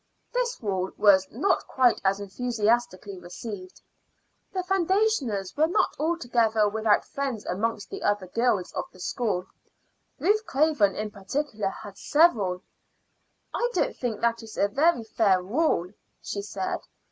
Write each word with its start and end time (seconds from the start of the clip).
This 0.33 0.59
rule 0.63 0.89
was 0.97 1.27
not 1.29 1.67
quite 1.67 2.01
as 2.03 2.19
enthusiastically 2.19 3.19
received. 3.19 3.79
The 4.51 4.63
foundationers 4.63 5.55
were 5.55 5.67
not 5.67 5.95
altogether 5.99 6.67
without 6.67 7.05
friends 7.05 7.45
amongst 7.45 7.91
the 7.91 8.01
other 8.01 8.25
girls 8.25 8.71
of 8.73 8.85
the 8.91 8.99
school. 8.99 9.45
Ruth 10.17 10.43
Craven 10.47 10.95
in 10.95 11.11
particular 11.11 11.69
had 11.69 11.99
several. 11.99 12.63
"I 13.53 13.69
don't 13.75 13.95
think 13.95 14.21
that 14.21 14.41
is 14.41 14.57
a 14.57 14.69
very 14.69 15.03
fair 15.03 15.39
rule," 15.39 15.91
she 16.19 16.41
said. 16.41 16.79